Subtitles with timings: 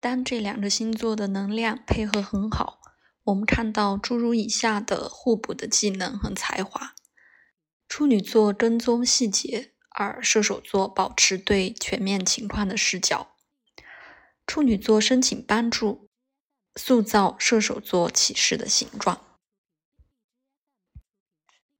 [0.00, 2.80] 当这两个星座的能量配合很好，
[3.24, 6.94] 我们看到诸如以下的互补的技能和才华：
[7.86, 13.36] 处女座跟踪细节，而射手座保持对全面情况的视角。
[14.46, 16.08] 处女座申请帮助，
[16.76, 19.20] 塑造射手座启示的形状。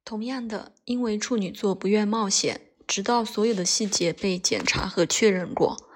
[0.05, 5.90] 同样的，因为处女座不愿冒险，直到所有的细节被检查和确认过。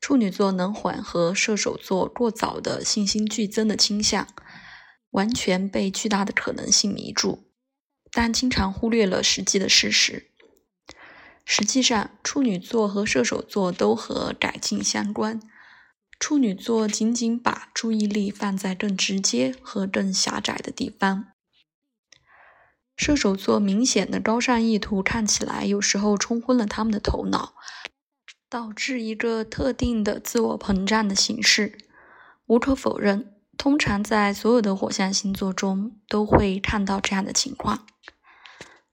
[0.00, 4.28] 处女座能缓和射手座过早的信心剧增的倾向，
[5.10, 7.50] 完全被巨大的可能性迷住，
[8.12, 10.30] 但经常忽略了实际的事实。
[11.44, 15.40] 实际上，处女座和射手座都和改进相关。
[16.18, 21.26] 处女座仅仅把注意力放在更直接和更狭窄的地方。
[22.96, 27.54] 射手座明显的高尚意图看起来有时候冲昏了他们的头脑。
[28.56, 31.76] 导致一个特定的自我膨胀的形式。
[32.46, 37.86] 无可否认，通常在所有的火象星座中都会看到这样的情况。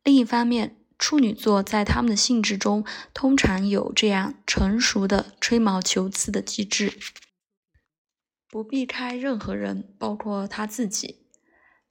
[0.03, 2.83] 另一方面，处女座在他们的性质中
[3.13, 6.99] 通常有这样成熟的吹毛求疵的机制，
[8.49, 11.29] 不避开任何人，包括他自己。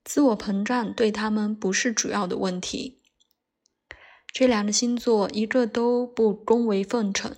[0.05, 3.01] 自我膨胀对他们不是主要的问题。
[4.31, 7.34] 这两个星座一个都不恭维奉承。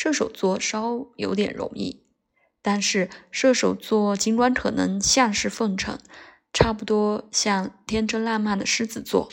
[0.00, 2.04] 射手座稍有点容易，
[2.62, 5.98] 但是射手座尽管可能像是奉承，
[6.52, 9.28] 差不多像天真烂漫的狮子座，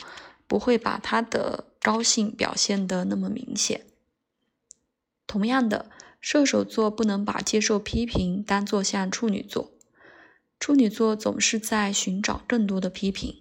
[0.48, 3.86] 不会把他的高兴表现得那么明显。
[5.28, 5.88] 同样的，
[6.20, 9.70] 射手座不能把接受批评当作像处女座，
[10.58, 13.40] 处女座总是在寻找更多的批评。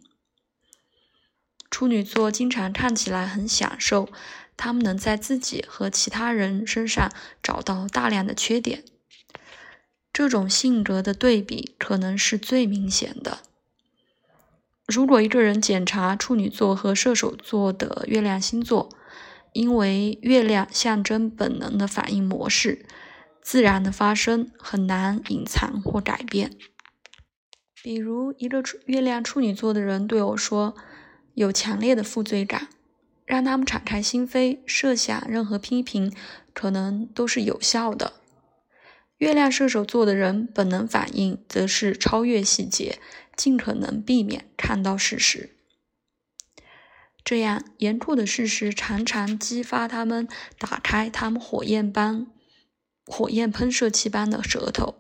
[1.75, 4.07] 处女座经常看起来很享受。
[4.55, 7.11] 他们能在自己和其他人身上
[7.43, 8.85] 找到大量的缺点，
[10.13, 13.39] 这种性格的对比可能是最明显的。
[14.87, 18.88] 如果一个人检查处女座和射手座的月亮星座，
[19.51, 22.85] 因为月亮象征本能的反应模式，
[23.41, 26.55] 自然的发生，很难隐藏或改变。
[27.83, 30.73] 比如，一个处月亮处女座的人对我说，
[31.35, 32.69] 有强烈的负罪感。
[33.25, 36.16] 让他们敞开心扉，设想任何批评
[36.53, 38.13] 可能都是有效的。
[39.18, 43.00] 月亮射手座的人本能反应则是超越细节，
[43.35, 45.56] 尽可能避免看到事实。
[47.24, 50.28] 这样严酷的事实常常激发他们
[50.59, 52.28] 打开他们火焰般、
[53.07, 55.00] 火焰喷射器般的舌头，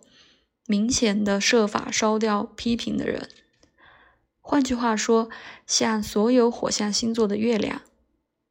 [0.65, 3.29] 明显的设法烧掉批评的人。
[4.47, 5.27] 换句话说，
[5.65, 7.81] 像所有火象星座的月亮。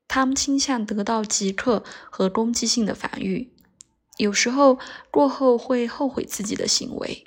[0.09, 3.53] 他们倾向得到即刻和攻击性的防御，
[4.17, 4.81] 有时候
[5.13, 7.25] 过后会后悔自己的行为。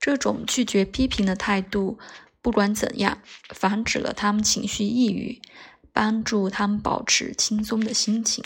[0.00, 2.00] 这种拒绝批评的态度，
[2.42, 5.40] 不管怎样，防止了他们情绪抑郁，
[5.92, 8.44] 帮助他们保持轻松的心情。